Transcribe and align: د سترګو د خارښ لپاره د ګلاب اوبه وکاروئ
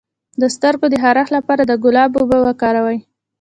د 0.41 0.43
سترګو 0.55 0.85
د 0.91 0.95
خارښ 1.03 1.27
لپاره 1.37 1.63
د 1.65 1.71
ګلاب 1.83 2.11
اوبه 2.19 2.37
وکاروئ 2.45 2.99